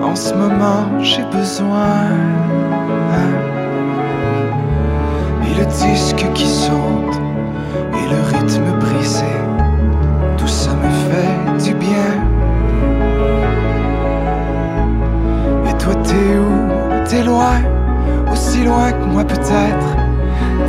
En 0.02 0.16
ce 0.16 0.33
moment, 0.33 0.87
j'ai 1.02 1.25
besoin 1.25 2.09
le 5.59 5.66
disque 5.66 6.25
qui 6.33 6.47
saute 6.47 7.16
et 7.99 8.04
le 8.12 8.21
rythme 8.33 8.71
brisé, 8.81 9.35
tout 10.38 10.49
ça 10.49 10.71
me 10.83 10.90
fait 11.09 11.64
du 11.66 11.75
bien. 11.75 12.12
Et 15.69 15.75
toi 15.76 15.95
t'es 16.07 16.38
où? 16.47 17.04
T'es 17.04 17.23
loin, 17.23 17.59
aussi 18.33 18.64
loin 18.64 18.92
que 18.92 19.04
moi 19.04 19.25
peut-être. 19.25 19.90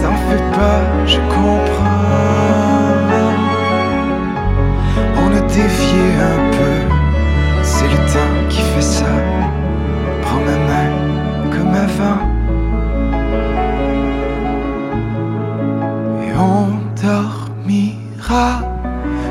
T'en 0.01 0.15
fais 0.25 0.43
pas, 0.57 0.81
je 1.05 1.19
comprends. 1.33 2.62
On 5.53 5.55
dévié 5.55 6.05
un 6.19 6.51
peu, 6.51 6.95
c'est 7.61 7.87
le 7.87 7.97
temps 8.11 8.49
qui 8.49 8.61
fait 8.61 8.81
ça. 8.81 9.05
Prends 10.23 10.39
ma 10.39 10.57
main 10.67 10.91
comme 11.51 11.75
avant. 11.75 12.33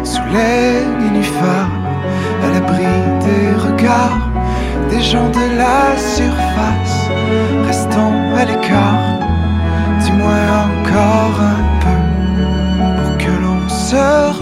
sous 0.05 0.23
les 0.33 0.87
nénuphars, 1.00 1.71
à 2.45 2.49
l'abri 2.52 2.87
des 3.25 3.52
regards 3.57 4.29
des 4.91 5.00
gens 5.00 5.29
de 5.31 5.57
la 5.57 5.97
surface. 5.97 7.09
Restons 7.67 8.14
à 8.37 8.45
l'écart, 8.45 9.19
du 10.05 10.12
moins 10.12 10.47
encore 10.67 11.41
un 11.41 11.62
peu, 11.83 11.99
pour 13.02 13.19
que 13.19 13.33
l'on 13.43 13.69
se 13.69 14.41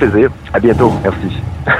plaisir. 0.00 0.30
À 0.52 0.58
bientôt. 0.58 0.92
Merci. 1.02 1.36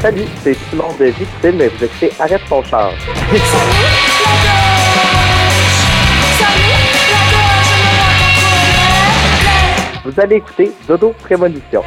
Salut, 0.00 0.24
c'est 0.42 0.54
Simon 0.68 0.94
de 1.00 1.06
Victime 1.06 1.60
et 1.62 1.68
vous 1.68 1.84
écoutez 1.84 2.10
Arrête 2.20 2.42
ton 2.48 2.62
char. 2.62 2.92
Vous 10.04 10.20
allez 10.20 10.36
écouter 10.36 10.70
Dodo 10.86 11.14
Prémonition. 11.22 11.82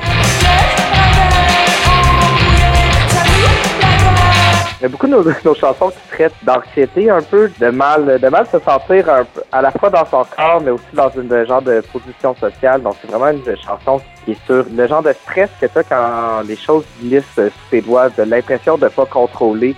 Il 4.79 4.83
y 4.83 4.85
a 4.85 4.89
beaucoup 4.89 5.07
de 5.07 5.11
nos, 5.11 5.23
nos 5.45 5.55
chansons 5.55 5.89
qui 5.89 6.09
traitent 6.09 6.33
d'anxiété 6.43 7.09
un 7.09 7.21
peu, 7.21 7.49
de 7.59 7.69
mal, 7.69 8.19
de 8.19 8.27
mal 8.29 8.45
se 8.45 8.59
sentir 8.59 9.09
un 9.09 9.23
peu, 9.23 9.41
à 9.51 9.61
la 9.61 9.71
fois 9.71 9.89
dans 9.89 10.05
son 10.05 10.23
corps, 10.23 10.61
mais 10.61 10.71
aussi 10.71 10.85
dans 10.93 11.09
une 11.09 11.45
genre 11.47 11.63
de 11.63 11.81
position 11.91 12.35
sociale. 12.35 12.83
Donc 12.83 12.95
c'est 13.01 13.09
vraiment 13.09 13.29
une 13.29 13.57
chanson 13.57 13.99
qui 14.23 14.31
est 14.31 14.45
sur 14.45 14.65
le 14.71 14.87
genre 14.87 15.01
de 15.01 15.13
stress 15.13 15.49
que 15.59 15.65
tu 15.65 15.77
as 15.79 15.83
quand 15.83 16.41
les 16.47 16.55
choses 16.55 16.85
glissent 17.01 17.23
sous 17.35 17.69
tes 17.71 17.81
doigts, 17.81 18.09
de 18.09 18.23
l'impression 18.23 18.77
de 18.77 18.87
pas 18.87 19.05
contrôler, 19.05 19.75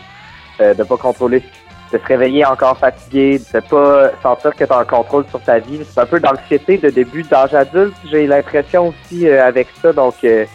euh, 0.59 0.73
de 0.73 0.83
pas 0.83 0.97
contrôler, 0.97 1.43
de 1.93 1.97
se 1.97 2.05
réveiller 2.05 2.45
encore 2.45 2.77
fatigué, 2.77 3.39
de 3.39 3.59
pas 3.61 4.11
sentir 4.21 4.53
que 4.53 4.65
tu 4.65 4.73
as 4.73 4.79
un 4.79 4.85
contrôle 4.85 5.25
sur 5.29 5.39
ta 5.39 5.59
vie. 5.59 5.79
C'est 5.89 6.01
un 6.01 6.05
peu 6.05 6.19
d'anxiété 6.19 6.77
de 6.77 6.89
début 6.89 7.23
d'âge 7.23 7.53
adulte, 7.53 7.95
j'ai 8.11 8.27
l'impression 8.27 8.89
aussi 8.89 9.29
euh, 9.29 9.47
avec 9.47 9.69
ça. 9.81 9.93
Donc 9.93 10.15
euh, 10.25 10.45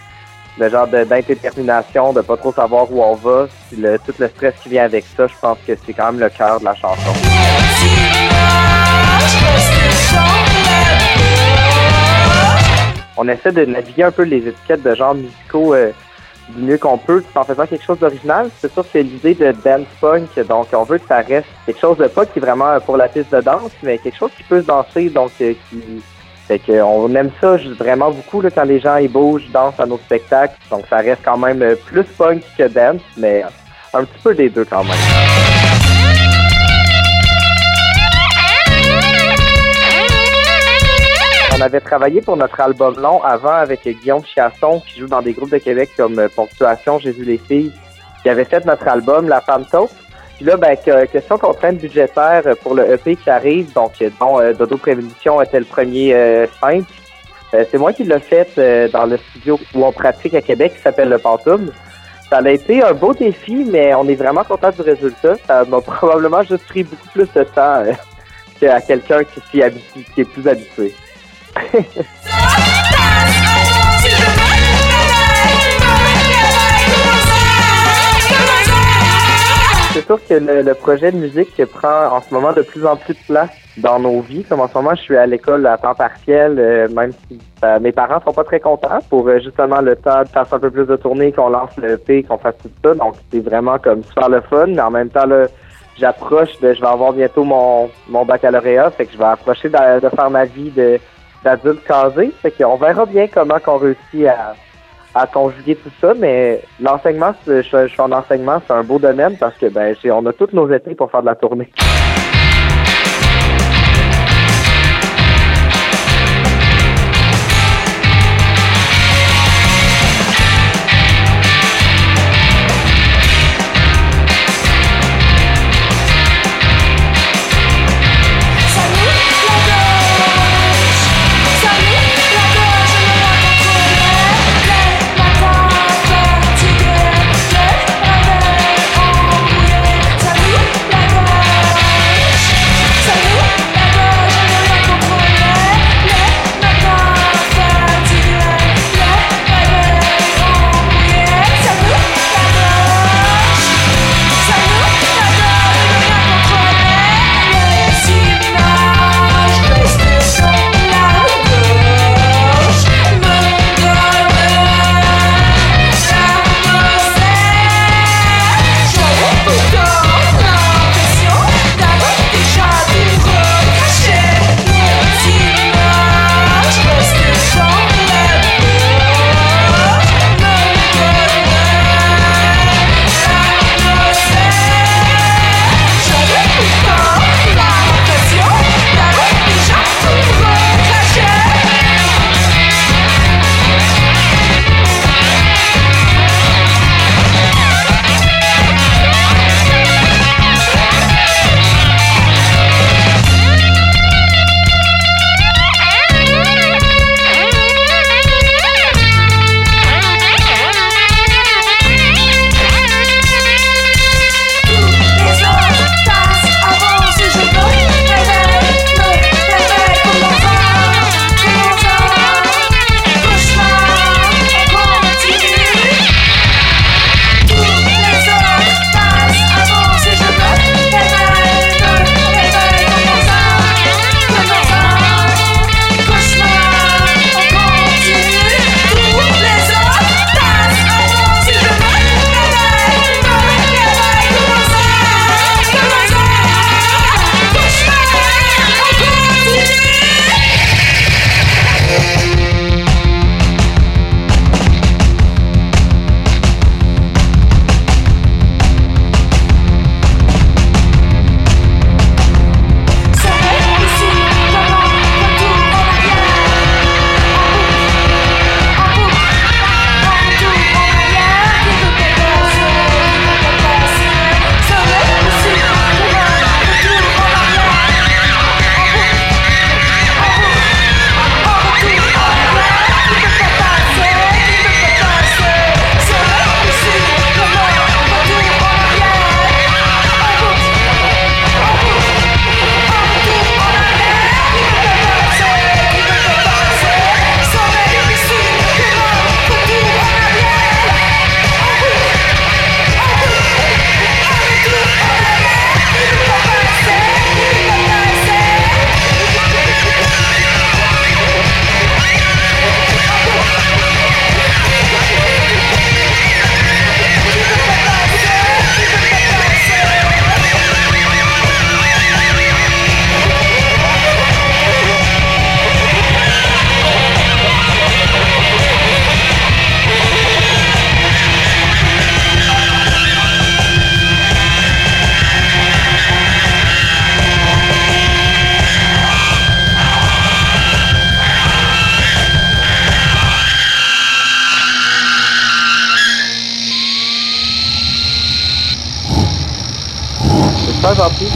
le 0.58 0.68
genre 0.68 0.87
de- 0.87 1.04
d'indétermination, 1.04 2.12
de 2.12 2.20
pas 2.20 2.37
trop 2.37 2.52
savoir 2.52 2.90
où 2.90 3.02
on 3.02 3.14
va, 3.14 3.49
le, 3.76 3.99
tout 3.99 4.14
le 4.18 4.28
stress 4.28 4.54
qui 4.62 4.68
vient 4.68 4.84
avec 4.84 5.04
ça, 5.16 5.26
je 5.26 5.34
pense 5.40 5.58
que 5.66 5.73
c'est 5.84 5.92
quand 5.92 6.12
même 6.12 6.20
le 6.20 6.28
cœur 6.30 6.61
de 6.61 6.64
la 6.64 6.75
chanson. 6.75 7.12
On 13.16 13.28
essaie 13.28 13.52
de 13.52 13.64
naviguer 13.64 14.04
un 14.04 14.11
peu 14.11 14.23
les 14.23 14.49
étiquettes 14.49 14.82
de 14.82 14.94
genres 14.94 15.14
musicaux 15.14 15.75
euh, 15.75 15.92
du 16.50 16.62
mieux 16.62 16.78
qu'on 16.78 16.99
peut, 16.99 17.23
tout 17.23 17.38
en 17.38 17.44
faisant 17.44 17.66
quelque 17.66 17.84
chose 17.84 17.99
d'original? 17.99 18.50
C'est 18.61 18.73
sûr 18.73 18.84
que 18.90 18.99
l'idée 18.99 19.34
de 19.34 19.52
dance 19.64 19.87
punk, 20.00 20.38
donc 20.49 20.66
on 20.73 20.82
veut 20.82 20.99
que 20.99 21.06
ça 21.08 21.18
reste 21.18 21.46
quelque 21.64 21.80
chose 21.80 21.96
de 21.96 22.06
pas 22.06 22.26
qui 22.26 22.38
est 22.38 22.42
vraiment 22.42 22.78
pour 22.80 22.96
la 22.96 23.08
piste 23.08 23.32
de 23.32 23.40
danse, 23.40 23.70
mais 23.82 23.99
quelque 23.99 24.18
chose 24.18 24.30
qui 24.37 24.42
peut 24.42 24.61
se 24.62 24.66
danser, 24.66 25.11
donc 25.11 25.30
euh, 25.40 25.54
qui 25.70 26.02
fait 26.46 26.58
que 26.58 26.82
on 26.82 27.14
aime 27.14 27.30
ça 27.40 27.56
vraiment 27.78 28.10
beaucoup 28.10 28.42
là, 28.42 28.50
quand 28.50 28.64
les 28.64 28.78
gens 28.78 28.96
ils 28.96 29.10
bougent, 29.10 29.48
dansent 29.50 29.80
à 29.80 29.86
nos 29.86 29.96
spectacles. 29.96 30.54
Donc 30.70 30.84
ça 30.90 30.96
reste 30.98 31.22
quand 31.24 31.38
même 31.38 31.62
euh, 31.62 31.74
plus 31.74 32.04
punk 32.04 32.42
que 32.58 32.68
dance, 32.68 33.00
mais 33.16 33.42
un 33.94 34.04
petit 34.04 34.20
peu 34.22 34.34
des 34.34 34.50
deux 34.50 34.66
quand 34.66 34.84
même. 34.84 34.92
On 41.56 41.60
avait 41.60 41.80
travaillé 41.80 42.20
pour 42.20 42.36
notre 42.36 42.60
album 42.60 42.96
long 43.00 43.22
avant 43.22 43.54
avec 43.54 43.86
Guillaume 43.86 44.24
Chiasson 44.24 44.80
qui 44.80 45.00
joue 45.00 45.06
dans 45.06 45.22
des 45.22 45.32
groupes 45.32 45.52
de 45.52 45.58
Québec 45.58 45.90
comme 45.96 46.18
euh, 46.18 46.28
Ponctuation, 46.28 46.98
Jésus 46.98 47.24
les 47.24 47.38
filles, 47.38 47.72
qui 48.22 48.28
avait 48.28 48.44
fait 48.44 48.66
notre 48.66 48.86
album 48.88 49.28
La 49.28 49.40
Femme. 49.40 49.64
Puis 50.37 50.45
là, 50.45 50.57
ben, 50.57 50.76
que- 50.76 51.07
question 51.07 51.38
contrainte 51.38 51.79
budgétaire 51.79 52.43
pour 52.62 52.75
le 52.75 52.91
EP 52.93 53.17
qui 53.17 53.31
arrive, 53.31 53.73
donc 53.73 53.93
euh, 54.03 54.11
dont 54.21 54.41
euh, 54.41 54.53
Dodo 54.53 54.76
Prévention 54.76 55.40
était 55.40 55.61
le 55.61 55.64
premier 55.64 56.12
euh, 56.14 56.47
simple. 56.61 56.90
Euh, 57.55 57.64
c'est 57.70 57.79
moi 57.79 57.92
qui 57.92 58.03
l'ai 58.05 58.18
fait 58.18 58.49
euh, 58.59 58.88
dans 58.88 59.07
le 59.07 59.16
studio 59.16 59.59
où 59.75 59.85
on 59.85 59.92
pratique 59.92 60.35
à 60.35 60.42
Québec 60.42 60.75
qui 60.77 60.83
s'appelle 60.83 61.09
Le 61.09 61.18
Pantoum. 61.18 61.70
Ça 62.29 62.38
a 62.38 62.51
été 62.51 62.83
un 62.83 62.92
beau 62.94 63.14
défi, 63.14 63.64
mais 63.70 63.94
on 63.94 64.09
est 64.09 64.16
vraiment 64.16 64.42
content 64.42 64.70
du 64.70 64.83
résultat. 64.83 65.35
Ça 65.47 65.64
m'a 65.64 65.81
probablement 65.83 66.42
juste 66.42 66.66
pris 66.66 66.83
beaucoup 66.83 67.09
plus 67.12 67.29
de 67.33 67.44
temps 67.44 67.85
euh, 67.85 67.92
qu'à 68.59 68.81
quelqu'un 68.81 69.23
qui, 69.23 69.40
qui 69.51 70.20
est 70.20 70.25
plus 70.25 70.49
habitué. 70.49 70.94
C'est 79.94 80.07
sûr 80.07 80.18
que 80.26 80.35
le, 80.35 80.74
projet 80.74 81.12
de 81.12 81.18
musique 81.18 81.64
prend 81.66 82.16
en 82.16 82.20
ce 82.20 82.35
moment 82.35 82.52
de 82.52 82.62
plus 82.62 82.85
en 82.85 82.96
plus 82.96 83.14
de 83.14 83.24
place 83.28 83.50
dans 83.76 84.00
nos 84.00 84.22
vies. 84.22 84.42
Comme 84.42 84.59
en 84.59 84.66
ce 84.66 84.74
moment, 84.74 84.92
je 84.96 85.02
suis 85.02 85.16
à 85.16 85.24
l'école 85.24 85.64
à 85.68 85.78
temps 85.78 85.94
partiel, 85.94 86.57
euh, 86.59 86.88
même 86.88 87.12
si 87.12 87.38
euh, 87.62 87.78
mes 87.78 87.92
parents 87.92 88.20
sont 88.26 88.33
pas 88.33 88.42
très 88.42 88.59
contents 88.59 88.98
pour 89.09 89.28
euh, 89.28 89.38
justement 89.38 89.80
le 89.80 89.94
temps 89.94 90.24
de 90.24 90.28
faire 90.28 90.52
un 90.52 90.59
peu 90.59 90.68
plus 90.72 90.87
de 90.87 90.96
tournées, 90.96 91.30
qu'on 91.30 91.48
lance 91.48 91.76
le 91.76 91.92
EP, 91.92 92.24
qu'on 92.24 92.38
fasse 92.38 92.57
tout 92.61 92.70
ça. 92.85 92.94
Donc 92.94 93.14
c'est 93.30 93.38
vraiment 93.38 93.78
comme 93.78 94.02
super 94.02 94.28
le 94.30 94.40
fun, 94.40 94.66
mais 94.66 94.80
en 94.80 94.90
même 94.90 95.11
temps 95.11 95.26
là, 95.26 95.46
j'approche 95.96 96.59
de, 96.59 96.74
je 96.74 96.80
vais 96.80 96.88
avoir 96.88 97.12
bientôt 97.12 97.44
mon, 97.44 97.88
mon 98.09 98.24
baccalauréat, 98.24 98.90
fait 98.90 99.07
que 99.07 99.12
je 99.12 99.18
vais 99.18 99.24
approcher 99.24 99.68
de, 99.68 100.09
faire 100.09 100.28
ma 100.28 100.44
vie 100.44 100.72
d'adulte 101.44 101.85
casé. 101.85 102.33
Fait 102.42 102.50
qu'on 102.50 102.74
verra 102.74 103.07
bien 103.07 103.28
comment 103.28 103.61
qu'on 103.61 103.76
réussit 103.76 104.26
à 104.26 104.57
à 105.14 105.27
conjuguer 105.27 105.77
tout 105.77 105.90
ça, 106.00 106.12
mais 106.14 106.61
l'enseignement, 106.81 107.33
je, 107.46 107.62
je 107.62 107.87
suis 107.87 108.00
en 108.00 108.12
enseignement, 108.12 108.61
c'est 108.66 108.72
un 108.72 108.83
beau 108.83 108.98
domaine 108.98 109.37
parce 109.38 109.57
que 109.57 109.66
ben 109.66 109.94
on 110.11 110.27
a 110.27 110.33
tous 110.33 110.53
nos 110.53 110.70
étés 110.72 110.94
pour 110.94 111.11
faire 111.11 111.20
de 111.22 111.27
la 111.27 111.35
tournée. 111.35 111.70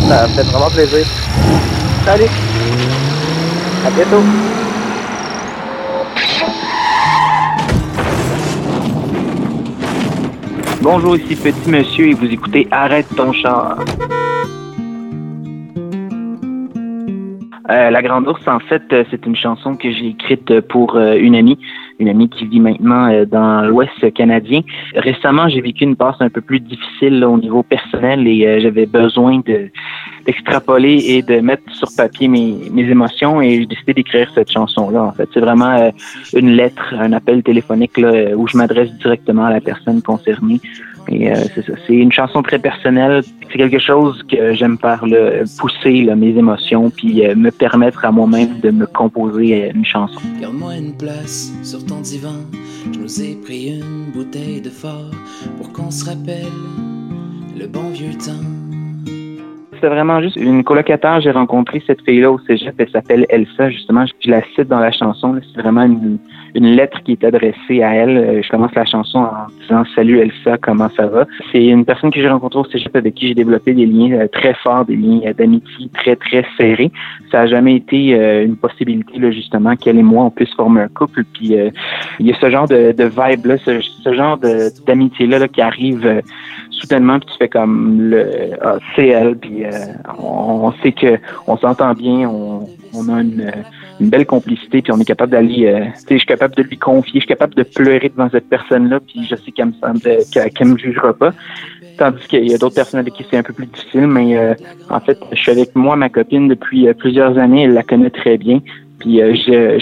Ça 0.09 0.27
fait 0.29 0.43
vraiment 0.43 0.71
plaisir. 0.71 1.07
Salut. 2.07 2.25
À 3.85 3.91
bientôt. 3.91 4.23
Bonjour, 10.81 11.15
ici 11.15 11.37
Petit 11.37 11.69
Monsieur 11.69 12.09
et 12.09 12.15
vous 12.15 12.25
écoutez 12.25 12.67
Arrête 12.71 13.07
ton 13.15 13.35
char. 13.35 13.77
Euh, 17.79 17.91
la 17.91 18.03
Grande 18.03 18.27
Ourse, 18.27 18.49
en 18.49 18.59
fait, 18.59 18.83
euh, 18.93 19.05
c'est 19.09 19.25
une 19.25 19.37
chanson 19.37 19.77
que 19.77 19.93
j'ai 19.93 20.09
écrite 20.09 20.61
pour 20.63 20.97
euh, 20.97 21.15
une 21.15 21.37
amie, 21.37 21.57
une 22.01 22.09
amie 22.09 22.29
qui 22.29 22.45
vit 22.45 22.59
maintenant 22.59 23.25
dans 23.25 23.61
l'Ouest 23.63 24.13
canadien. 24.15 24.63
Récemment, 24.97 25.49
j'ai 25.49 25.61
vécu 25.61 25.85
une 25.85 25.95
passe 25.95 26.17
un 26.19 26.29
peu 26.29 26.41
plus 26.41 26.59
difficile 26.59 27.25
au 27.25 27.39
niveau 27.39 27.63
personnel 27.63 28.27
et 28.27 28.61
j'avais 28.61 28.87
besoin 28.87 29.41
de 29.47 29.71
d'extrapoler 30.27 30.97
et 31.07 31.23
de 31.23 31.41
mettre 31.41 31.63
sur 31.75 31.89
papier 31.97 32.29
mes, 32.29 32.59
émotions 32.77 33.41
et 33.41 33.61
j'ai 33.61 33.67
décidé 33.67 33.95
d'écrire 33.95 34.31
cette 34.35 34.51
chanson-là. 34.51 35.03
En 35.05 35.13
fait, 35.13 35.29
c'est 35.33 35.41
vraiment 35.41 35.91
une 36.35 36.51
lettre, 36.51 36.95
un 36.99 37.13
appel 37.13 37.43
téléphonique 37.43 37.99
où 38.37 38.47
je 38.47 38.57
m'adresse 38.59 38.93
directement 38.99 39.47
à 39.47 39.51
la 39.51 39.61
personne 39.61 40.03
concernée 40.03 40.61
et 41.09 41.31
euh, 41.31 41.37
c'est 41.55 41.65
ça. 41.67 41.73
C'est 41.87 41.95
une 41.95 42.13
chanson 42.13 42.43
très 42.43 42.59
personnelle. 42.59 43.23
C'est 43.51 43.59
quelque 43.59 43.79
chose 43.79 44.23
que 44.31 44.53
j'aime 44.55 44.79
par 44.79 45.07
le 45.07 45.45
pousser 45.59 46.09
mes 46.15 46.29
émotions 46.29 46.91
puis 46.91 47.27
euh, 47.27 47.35
me 47.35 47.51
permettre 47.51 48.05
à 48.05 48.13
moi-même 48.13 48.61
de 48.61 48.71
me 48.71 48.87
composer 48.87 49.65
euh, 49.65 49.73
une 49.75 49.85
chanson. 49.85 50.21
Garde-moi 50.41 50.77
une 50.77 50.97
place 50.97 51.53
sur 51.63 51.85
ton 51.85 52.01
divan. 52.01 52.37
Je 52.93 52.99
nous 52.99 53.23
ai 53.23 53.35
pris 53.35 53.79
une 53.79 54.11
bouteille 54.13 54.61
de 54.61 54.71
fort 54.71 55.11
pour 55.57 55.73
qu'on 55.73 55.91
se 55.91 56.05
rappelle 56.05 56.47
le 57.59 57.67
bon 57.67 57.89
vieux 57.91 58.15
temps. 58.15 58.78
C'est 59.81 59.89
vraiment 59.89 60.21
juste 60.21 60.37
une 60.37 60.65
colocataire. 60.65 61.21
J'ai 61.21 61.31
rencontré 61.31 61.83
cette 61.87 62.03
fille-là 62.03 62.33
au 62.33 62.39
cégep. 62.41 62.75
Elle 62.79 62.91
s'appelle 62.91 63.27
Elsa, 63.29 63.71
justement. 63.71 64.05
Je 64.21 64.31
la 64.31 64.43
cite 64.55 64.69
dans 64.69 64.81
la 64.81 64.91
chanson. 64.91 65.39
C'est 65.55 65.61
vraiment 65.61 65.83
une, 65.83 66.19
lettre 66.55 67.03
qui 67.05 67.13
est 67.13 67.25
adressée 67.25 67.83
à 67.83 67.95
elle. 67.95 68.17
Euh, 68.17 68.43
je 68.43 68.49
commence 68.49 68.75
la 68.75 68.85
chanson 68.85 69.19
en 69.19 69.47
disant 69.61 69.85
Salut 69.95 70.19
Elsa, 70.19 70.59
comment 70.59 70.89
ça 70.97 71.07
va? 71.07 71.27
C'est 71.53 71.65
une 71.65 71.85
personne 71.85 72.11
que 72.11 72.21
j'ai 72.21 72.29
rencontrée 72.29 72.61
au 72.61 72.65
cégep 72.65 72.95
avec 72.97 73.15
qui 73.15 73.29
j'ai 73.29 73.35
développé 73.35 73.73
des 73.75 73.87
liens 73.87 74.13
euh, 74.13 74.27
très 74.27 74.55
forts, 74.55 74.85
des 74.85 74.97
liens 74.97 75.21
euh, 75.27 75.33
d'amitié 75.33 75.89
très, 75.95 76.17
très 76.17 76.45
serrés. 76.57 76.91
Ça 77.31 77.39
n'a 77.39 77.47
jamais 77.47 77.77
été 77.77 78.15
une 78.43 78.57
possibilité, 78.57 79.19
là, 79.19 79.31
justement, 79.31 79.77
qu'elle 79.77 79.99
et 79.99 80.03
moi, 80.03 80.25
on 80.25 80.31
puisse 80.31 80.53
former 80.55 80.83
un 80.83 80.89
couple. 80.89 81.25
Puis 81.35 81.55
il 82.19 82.27
y 82.27 82.33
a 82.33 82.41
ce 82.41 82.51
genre 82.51 82.67
de, 82.67 82.93
de 82.93 83.05
vibe-là, 83.05 83.59
ce, 83.59 83.81
ce, 83.81 84.13
genre 84.15 84.39
d'amitié-là 84.87 85.39
là, 85.39 85.49
qui 85.49 85.61
arrive 85.61 86.23
soudainement, 86.81 87.19
puis 87.19 87.29
tu 87.33 87.39
fais 87.39 87.49
comme 87.49 88.01
le 88.11 88.51
ah, 88.63 88.79
elle, 88.97 89.37
puis 89.37 89.65
on, 90.19 90.73
sait 90.83 90.93
que 90.93 91.19
on 91.47 91.57
s'entend 91.57 91.93
bien, 91.95 92.29
on, 92.29 92.67
a 93.09 93.23
une 94.01 94.11
belle 94.11 94.27
complicité, 94.27 94.83
puis 94.83 94.93
on 94.93 94.99
est 94.99 95.05
capable 95.05 95.33
d'aller, 95.33 95.67
euh, 95.67 95.85
je 96.09 96.17
suis 96.17 96.27
capable 96.27 96.55
de 96.55 96.63
lui 96.63 96.77
confier, 96.77 97.21
je 97.21 97.21
suis 97.21 97.29
capable 97.29 97.55
de 97.55 97.63
pleurer 97.63 98.09
devant 98.09 98.31
cette 98.31 98.49
personne-là, 98.49 99.01
puis 99.01 99.27
je 99.29 99.35
sais 99.35 99.51
qu'elle 99.51 99.67
me 99.67 99.73
semble, 99.75 100.01
qu'elle 100.33 100.69
me 100.69 100.79
jugera 100.79 101.13
pas. 101.13 101.33
Tandis 101.99 102.27
qu'il 102.29 102.49
y 102.49 102.55
a 102.55 102.59
d'autres 102.59 102.77
personnes 102.77 103.01
avec 103.01 103.15
qui 103.15 103.27
c'est 103.29 103.39
un 103.39 103.43
peu 103.43 103.53
plus 103.53 103.67
difficile, 103.67 104.07
mais 104.07 104.37
euh, 104.39 104.55
en 104.89 105.01
fait, 105.01 105.19
je 105.33 105.37
suis 105.37 105.51
avec 105.51 105.75
moi, 105.75 105.97
ma 105.97 106.09
copine, 106.09 106.49
depuis 106.49 106.87
euh, 106.87 106.95
plusieurs 106.95 107.39
années, 107.39 107.65
elle 107.65 107.75
la 107.75 107.83
connaît 107.83 108.11
très 108.11 108.39
bien. 108.39 108.61
Puis 109.01 109.19
je, 109.19 109.79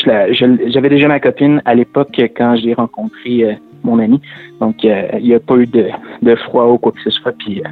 j'avais 0.68 0.88
déjà 0.90 1.09
ma 1.09 1.20
copine 1.20 1.62
à 1.64 1.74
l'époque 1.74 2.20
quand 2.37 2.56
j'ai 2.56 2.74
rencontré 2.74 3.56
mon 3.87 3.99
ami. 3.99 4.20
Donc 4.61 4.77
il 4.83 5.20
n'y 5.22 5.35
a 5.35 5.40
pas 5.40 5.57
eu 5.57 5.66
de, 5.66 5.87
de 6.22 6.35
froid 6.37 6.66
ou 6.66 6.79
quoi 6.79 6.92
que 6.92 7.03
ce 7.03 7.11
soit. 7.11 7.33
Puis 7.33 7.62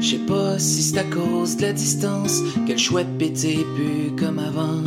je 0.00 0.06
sais 0.10 0.26
pas 0.26 0.58
si 0.58 0.82
c'est 0.82 0.98
à 0.98 1.04
cause 1.04 1.56
de 1.56 1.62
la 1.62 1.72
distance 1.72 2.42
que 2.66 2.72
le 2.72 2.78
chouette 2.78 3.08
pété 3.18 3.58
plus 3.74 4.14
comme 4.16 4.38
avant. 4.38 4.82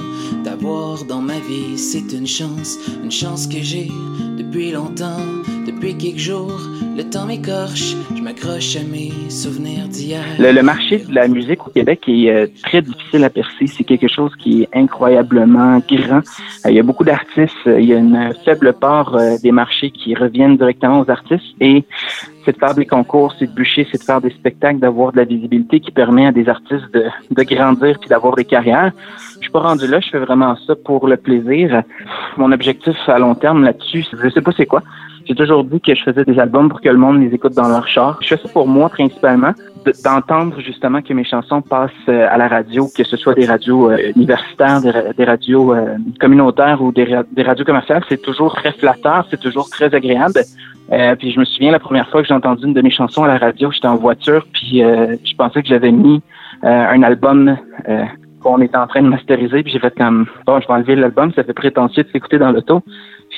D'avoir 0.46 1.04
dans 1.06 1.22
ma 1.22 1.40
vie, 1.40 1.78
c'est 1.78 2.16
une 2.16 2.28
chance, 2.28 2.78
une 3.04 3.12
chance 3.12 3.48
que 3.48 3.58
j'ai 3.60 3.90
depuis 4.38 4.72
longtemps, 4.72 5.26
depuis 5.72 5.96
quelques 5.96 6.18
jours. 6.18 6.60
Le 6.98 7.04
temps 7.04 7.26
m'écorche, 7.26 7.96
je 8.16 8.22
m'accroche 8.22 8.76
à 8.76 8.84
mes 8.84 9.12
souvenirs 9.30 9.88
d'hier. 9.88 10.24
Le, 10.40 10.62
marché 10.62 10.98
de 10.98 11.14
la 11.14 11.28
musique 11.28 11.66
au 11.68 11.70
Québec 11.70 12.02
est 12.08 12.30
euh, 12.30 12.48
très 12.64 12.82
difficile 12.82 13.24
à 13.24 13.30
percer. 13.30 13.68
C'est 13.68 13.84
quelque 13.84 14.08
chose 14.08 14.32
qui 14.40 14.64
est 14.64 14.70
incroyablement 14.74 15.80
grand. 15.88 16.22
Euh, 16.66 16.70
il 16.70 16.76
y 16.76 16.80
a 16.80 16.84
beaucoup 16.84 17.04
d'artistes. 17.04 17.56
Il 17.66 17.86
y 17.86 17.94
a 17.94 17.98
une 17.98 18.34
faible 18.44 18.74
part 18.74 19.16
euh, 19.16 19.38
des 19.42 19.52
marchés 19.52 19.92
qui 19.92 20.16
reviennent 20.16 20.58
directement 20.58 21.02
aux 21.02 21.10
artistes 21.10 21.46
et 21.62 21.84
c'est 22.46 22.54
de 22.54 22.58
faire 22.58 22.74
des 22.74 22.86
concours, 22.86 23.36
c'est 23.38 23.48
de 23.48 23.54
bûcher, 23.54 23.88
c'est 23.92 24.00
de 24.00 24.04
faire 24.04 24.22
des 24.22 24.32
spectacles, 24.32 24.80
d'avoir 24.80 25.12
de 25.12 25.18
la 25.18 25.26
visibilité 25.26 25.80
qui 25.80 25.92
permet 25.92 26.26
à 26.26 26.32
des 26.32 26.50
artistes 26.50 26.92
de, 26.94 27.06
de 27.32 27.44
grandir 27.44 28.00
puis 28.00 28.10
d'avoir 28.10 28.36
des 28.36 28.46
carrières. 28.46 28.92
Je 29.36 29.42
suis 29.42 29.52
pas 29.52 29.60
rendu 29.60 29.88
là, 29.88 30.00
je 30.00 30.10
fais 30.10 30.20
vraiment 30.20 30.56
ça 30.68 30.76
pour 30.76 31.08
le 31.08 31.18
plaisir. 31.18 31.84
Mon 32.38 32.52
objectif 32.52 32.96
à 33.08 33.20
long 33.20 33.36
terme 33.36 33.64
là-dessus, 33.64 34.06
je 34.12 34.30
sais 34.30 34.42
pas 34.42 34.52
c'est 34.58 34.66
quoi. 34.66 34.84
J'ai 35.30 35.36
toujours 35.36 35.64
dit 35.64 35.80
que 35.80 35.94
je 35.94 36.02
faisais 36.02 36.26
des 36.26 36.40
albums 36.40 36.70
pour 36.70 36.82
que 36.82 36.90
le 36.90 36.98
monde 36.98 37.22
les 37.22 37.32
écoute 37.36 37.54
dans 37.54 37.68
leur 37.68 37.88
char. 37.88 38.18
Je 38.20 38.30
fais 38.30 38.38
ça 38.38 38.50
pour 38.52 38.68
moi 38.68 38.90
principalement, 38.90 39.52
d'entendre 40.04 40.60
justement 40.60 41.04
que 41.04 41.14
mes 41.14 41.24
chansons 41.24 41.62
passent 41.62 41.92
euh, 42.08 42.28
à 42.32 42.38
la 42.38 42.48
radio, 42.48 42.88
que 42.98 43.04
ce 43.04 43.16
soit 43.16 43.36
des 43.36 43.46
radios 43.46 43.92
euh, 43.92 44.12
universitaires, 44.16 44.82
des, 44.82 45.24
radios 45.24 45.76
euh, 45.76 45.98
communautaires 46.20 46.82
ou 46.82 46.92
des, 46.92 47.06
radios 47.44 47.64
commerciales. 47.64 48.04
C'est 48.10 48.24
toujours 48.24 48.56
très 48.56 48.72
flatteur, 48.72 49.28
c'est 49.30 49.40
toujours 49.40 49.70
très 49.70 49.94
agréable. 49.94 50.42
Euh, 50.92 51.16
puis 51.16 51.32
je 51.32 51.40
me 51.40 51.46
souviens 51.46 51.72
la 51.72 51.80
première 51.80 52.10
fois 52.10 52.24
que 52.24 52.28
j'ai 52.28 52.34
entendu 52.34 52.66
une 52.66 52.74
de 52.74 52.82
mes 52.82 52.90
chansons 52.90 53.24
à 53.24 53.28
la 53.28 53.38
radio, 53.38 53.72
j'étais 53.72 53.88
en 53.88 53.98
voiture, 53.98 54.48
puis 54.52 54.80
je 54.80 55.36
pensais 55.38 55.62
que 55.62 55.68
j'avais 55.68 55.92
mis 55.92 56.24
un 56.64 57.04
album 57.04 57.56
qu'on 58.42 58.62
était 58.62 58.78
en 58.78 58.88
train 58.88 59.04
de 59.04 59.10
masteriser, 59.10 59.62
puis 59.62 59.72
j'ai 59.72 59.80
fait 59.80 59.96
comme 59.96 60.26
bon, 60.48 60.60
je 60.60 60.68
vais 60.68 60.74
enlever 60.74 60.96
l'album, 60.96 61.32
ça 61.34 61.44
fait 61.44 61.54
prétentieux 61.54 62.02
de 62.02 62.10
s'écouter 62.10 62.40
dans 62.40 62.52
l'auto. 62.52 62.82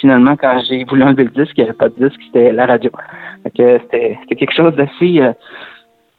Finalement, 0.01 0.35
quand 0.35 0.59
j'ai 0.67 0.83
voulu 0.83 1.03
enlever 1.03 1.25
le 1.25 1.29
disque, 1.29 1.53
il 1.57 1.63
n'y 1.63 1.69
avait 1.69 1.77
pas 1.77 1.89
de 1.89 1.95
disque, 2.09 2.19
c'était 2.25 2.51
la 2.51 2.65
radio. 2.65 2.89
C'était 3.45 4.17
quelque 4.27 4.53
chose 4.53 4.75
d'assez 4.75 5.21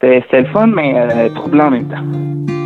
c'était 0.01 0.41
le 0.41 0.47
fun, 0.47 0.67
mais 0.67 1.31
troublant 1.35 1.67
en 1.67 1.71
même 1.71 1.89
temps. 1.89 2.62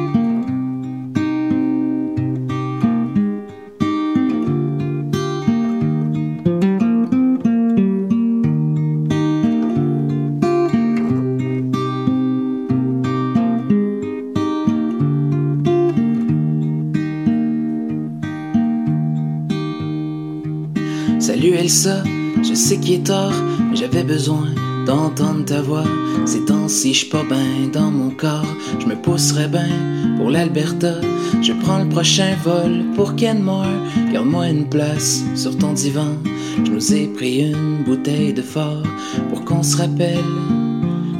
Je 21.85 22.55
sais 22.55 22.79
qu'il 22.79 22.95
est 22.95 23.07
tard, 23.07 23.35
mais 23.69 23.77
j'avais 23.77 24.03
besoin 24.03 24.47
d'entendre 24.87 25.45
ta 25.45 25.61
voix. 25.61 25.85
Ces 26.25 26.45
temps-ci, 26.47 26.95
je 26.95 27.07
pas 27.07 27.23
bien 27.25 27.69
dans 27.71 27.91
mon 27.91 28.11
corps. 28.11 28.47
Je 28.79 28.87
me 28.87 28.95
pousserais 28.95 29.49
bien 29.49 29.69
pour 30.17 30.31
l'Alberta. 30.31 30.95
Je 31.43 31.53
prends 31.53 31.81
le 31.81 31.89
prochain 31.89 32.35
vol 32.43 32.85
pour 32.95 33.15
Kenmore. 33.15 33.67
Garde-moi 34.11 34.49
une 34.49 34.69
place 34.69 35.23
sur 35.35 35.57
ton 35.59 35.75
divan. 35.75 36.17
Je 36.65 36.71
nous 36.71 36.95
ai 36.95 37.09
pris 37.09 37.51
une 37.51 37.85
bouteille 37.85 38.33
de 38.33 38.43
fort 38.43 38.83
pour 39.29 39.45
qu'on 39.45 39.63
se 39.63 39.77
rappelle 39.77 40.25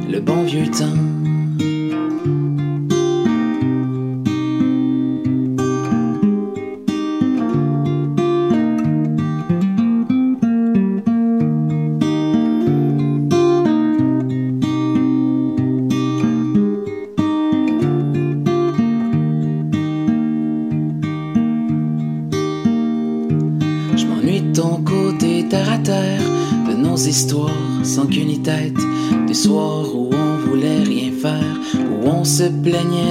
le 0.09 0.19
bon 0.19 0.43
vieux 0.43 0.71
temps. 0.71 1.16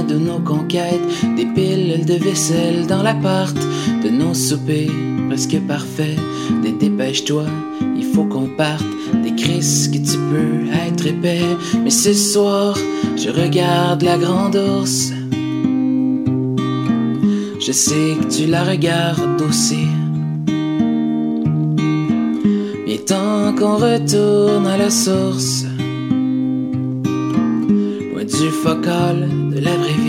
De 0.08 0.18
nos 0.18 0.38
conquêtes, 0.40 1.00
des 1.36 1.46
piles 1.46 2.04
de 2.04 2.14
vaisselle 2.14 2.86
dans 2.86 3.02
l'appart, 3.02 3.56
de 4.02 4.08
nos 4.08 4.34
soupers 4.34 4.90
presque 5.28 5.58
parfaits, 5.66 6.18
des 6.62 6.72
dépêche-toi, 6.72 7.44
il 7.96 8.04
faut 8.04 8.24
qu'on 8.24 8.48
parte, 8.56 8.84
des 9.22 9.34
crises 9.34 9.88
que 9.88 9.98
tu 9.98 10.18
peux 10.30 10.70
être 10.86 11.06
épais, 11.06 11.56
mais 11.82 11.90
ce 11.90 12.12
soir, 12.12 12.76
je 13.16 13.30
regarde 13.30 14.02
la 14.02 14.18
grande 14.18 14.56
ours. 14.56 15.12
Je 17.60 17.72
sais 17.72 18.16
que 18.20 18.34
tu 18.34 18.46
la 18.46 18.64
regardes 18.64 19.42
aussi. 19.42 19.86
Tant 23.06 23.54
qu'on 23.54 23.76
retourne 23.76 24.66
à 24.66 24.76
la 24.76 24.90
source, 24.90 25.64
du 28.26 28.50
focal 28.50 29.28
de 29.50 29.60
la 29.60 29.76
vraie 29.76 29.92
vie. 29.92 30.05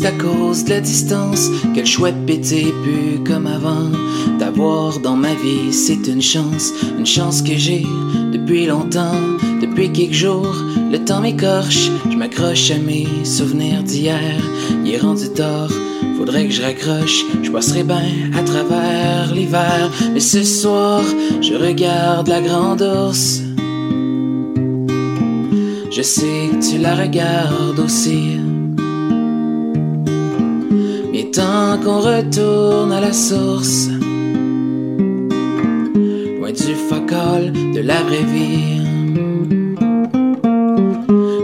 De 0.00 0.70
la 0.70 0.80
distance 0.80 1.48
que 1.74 1.80
le 1.80 1.84
chouette 1.84 2.26
pété 2.26 2.66
plus 2.82 3.24
comme 3.24 3.46
avant. 3.46 3.90
D'avoir 4.38 5.00
dans 5.00 5.16
ma 5.16 5.34
vie, 5.34 5.72
c'est 5.72 6.06
une 6.06 6.22
chance, 6.22 6.72
une 6.98 7.06
chance 7.06 7.42
que 7.42 7.56
j'ai 7.56 7.84
depuis 8.32 8.66
longtemps, 8.66 9.20
depuis 9.60 9.90
quelques 9.90 10.12
jours. 10.12 10.54
Le 10.92 10.98
temps 10.98 11.20
m'écorche, 11.20 11.90
je 12.10 12.16
m'accroche 12.16 12.70
à 12.70 12.78
mes 12.78 13.06
souvenirs 13.24 13.82
d'hier. 13.82 14.40
Il 14.84 14.94
est 14.94 14.98
rendu 14.98 15.30
tard, 15.30 15.70
faudrait 16.16 16.46
que 16.46 16.52
je 16.52 16.62
raccroche. 16.62 17.24
Je 17.42 17.50
passerai 17.50 17.82
bien 17.82 18.30
à 18.36 18.42
travers 18.42 19.34
l'hiver. 19.34 19.90
Mais 20.12 20.20
ce 20.20 20.44
soir, 20.44 21.02
je 21.40 21.54
regarde 21.54 22.28
la 22.28 22.40
grande 22.40 22.82
ours. 22.82 23.42
Je 25.90 26.02
sais 26.02 26.50
que 26.52 26.70
tu 26.70 26.78
la 26.78 26.94
regardes 26.94 27.80
aussi. 27.80 28.47
Qu'on 31.38 32.00
retourne 32.00 32.90
à 32.90 33.00
la 33.00 33.12
source, 33.12 33.88
loin 36.36 36.50
du 36.50 36.74
focal 36.88 37.52
de 37.52 37.80
la 37.80 38.02
vraie. 38.02 38.26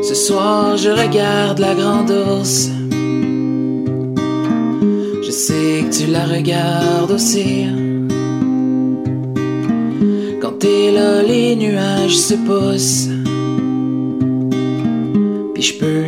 Ce 0.03 0.15
soir, 0.15 0.77
je 0.77 0.91
regarde 0.91 1.61
la 1.61 1.75
grande 1.77 2.11
ours. 2.11 2.71
Je 5.23 5.31
sais 5.31 5.85
que 5.85 5.97
tu 5.97 6.11
la 6.11 6.25
regardes 6.25 7.13
aussi. 7.13 7.67
Quand 10.43 10.59
t'es 10.59 10.91
là, 10.91 11.23
les 11.23 11.55
nuages 11.55 12.19
se 12.19 12.35
poussent. 12.35 13.11
Puis 15.55 15.63
je 15.63 15.79
peux 15.79 16.04